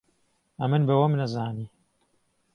[0.61, 1.67] ئەمن بە وەم نەزانی